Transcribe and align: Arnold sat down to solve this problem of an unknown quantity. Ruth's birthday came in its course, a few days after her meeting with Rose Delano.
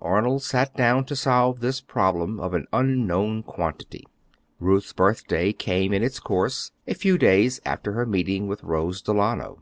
Arnold 0.00 0.42
sat 0.42 0.74
down 0.74 1.04
to 1.04 1.14
solve 1.14 1.60
this 1.60 1.80
problem 1.80 2.40
of 2.40 2.54
an 2.54 2.66
unknown 2.72 3.44
quantity. 3.44 4.04
Ruth's 4.58 4.92
birthday 4.92 5.52
came 5.52 5.92
in 5.92 6.02
its 6.02 6.18
course, 6.18 6.72
a 6.88 6.94
few 6.94 7.16
days 7.16 7.60
after 7.64 7.92
her 7.92 8.04
meeting 8.04 8.48
with 8.48 8.64
Rose 8.64 9.00
Delano. 9.00 9.60